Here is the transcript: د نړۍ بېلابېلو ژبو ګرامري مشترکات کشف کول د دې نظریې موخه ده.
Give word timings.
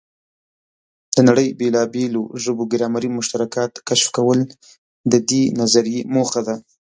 د 1.15 1.17
نړۍ 1.27 1.47
بېلابېلو 1.59 2.23
ژبو 2.43 2.63
ګرامري 2.71 3.09
مشترکات 3.17 3.71
کشف 3.87 4.07
کول 4.17 4.39
د 5.11 5.13
دې 5.29 5.43
نظریې 5.59 5.99
موخه 6.15 6.41
ده. 6.47 6.55